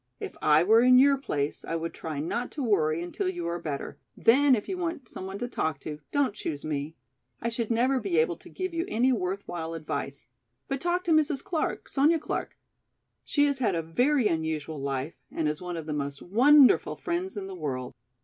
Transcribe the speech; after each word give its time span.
If 0.19 0.35
I 0.41 0.63
were 0.63 0.81
in 0.81 0.97
your 0.97 1.15
place 1.15 1.63
I 1.63 1.75
would 1.75 1.93
try 1.93 2.19
not 2.19 2.49
to 2.53 2.63
worry 2.63 3.03
until 3.03 3.29
you 3.29 3.45
are 3.47 3.59
better, 3.59 3.99
then 4.17 4.55
if 4.55 4.67
you 4.67 4.75
want 4.75 5.07
some 5.07 5.27
one 5.27 5.37
to 5.37 5.47
talk 5.47 5.79
to, 5.81 5.99
don't 6.11 6.33
choose 6.33 6.65
me. 6.65 6.95
I 7.39 7.49
should 7.49 7.69
never 7.69 7.99
be 7.99 8.17
able 8.17 8.37
to 8.37 8.49
give 8.49 8.73
you 8.73 8.83
any 8.87 9.11
worthwhile 9.11 9.75
advice. 9.75 10.25
But 10.67 10.81
talk 10.81 11.03
to 11.03 11.11
Mrs. 11.11 11.43
Clark, 11.43 11.87
Sonya 11.87 12.17
Clark. 12.17 12.57
She 13.23 13.45
has 13.45 13.59
had 13.59 13.75
a 13.75 13.83
very 13.83 14.27
unusual 14.27 14.79
life 14.79 15.13
and 15.31 15.47
is 15.47 15.61
one 15.61 15.77
of 15.77 15.85
the 15.85 15.93
most 15.93 16.19
wonderful 16.23 16.95
friends 16.95 17.37
in 17.37 17.45
the 17.45 17.53
world!" 17.53 17.93